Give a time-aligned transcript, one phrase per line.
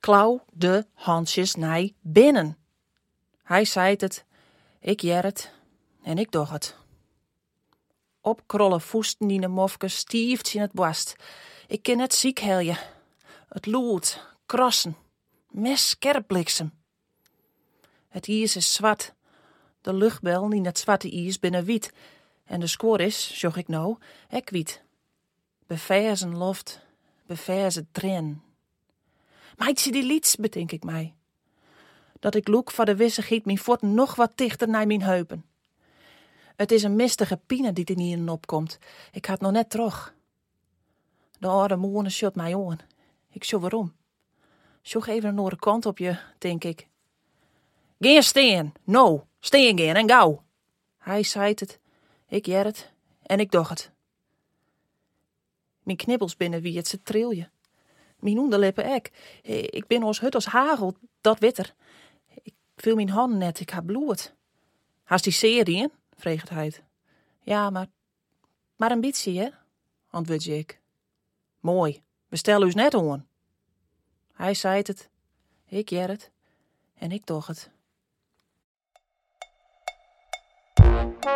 [0.00, 2.58] Klauw de Hansjes naar binnen.
[3.42, 4.24] Hij zei het,
[4.80, 5.52] ik jer het
[6.02, 6.76] en ik doch het.
[8.20, 11.16] Opkrollen voesten die mofke stieft in het borst.
[11.66, 12.76] Ik ken het ziek helje.
[13.48, 14.96] Het loert, krossen,
[15.50, 16.32] mes scherp.
[18.14, 19.14] Het ijs is zwart.
[19.80, 21.92] De luchtbel in het zwarte ijs binnen wit.
[22.44, 23.96] En de score is, zag ik nou,
[24.28, 24.82] ek wit.
[25.66, 26.80] Beverzen loft,
[27.26, 28.42] beverzen tren.
[29.56, 31.14] Meidje die lieds, bedenk ik mij.
[32.20, 35.44] Dat ik loek voor de wissigheid mijn voet nog wat dichter naar mijn heupen.
[36.56, 38.78] Het is een mistige pine die er niet opkomt.
[39.12, 40.14] Ik had nog net terug.
[41.38, 42.78] De oude moeder shot mij aan.
[43.30, 43.92] Ik zo waarom.
[44.82, 46.88] Zoek even een andere kant op je, denk ik.
[47.98, 50.44] Geen steen, no, steen geen en gauw.
[50.98, 51.80] Hij zei het,
[52.28, 53.92] ik jer het en ik doch het.
[55.82, 57.50] Mijn knibbels binnen wie het ze trilje.
[58.18, 59.10] Mijn onderlippen ek.
[59.70, 61.74] Ik ben als hut als hagel, dat witter.
[62.42, 64.34] Ik viel mijn hand net, ik heb bloed.
[65.02, 65.92] Haast die serie in?
[66.16, 66.72] vreegt hij.
[67.42, 67.86] Ja, maar,
[68.76, 69.48] maar beetje, hè?
[70.10, 70.80] antwoord ik.
[71.60, 73.26] Mooi, we stellen us net aan.
[74.32, 75.08] Hij zei het,
[75.66, 76.30] ik jer het
[76.94, 77.70] en ik doch het.
[81.04, 81.34] Thank you.